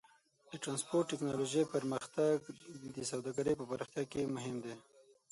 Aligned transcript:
د 0.49 0.51
ټرانسپورټ 0.63 1.05
ټیکنالوجۍ 1.11 1.63
پرمختګ 1.75 2.35
د 2.95 2.97
سوداګرۍ 3.11 3.53
په 3.57 3.65
پراختیا 3.69 4.03
کې 4.11 4.31
مهم 4.35 4.55
دی. 4.63 4.75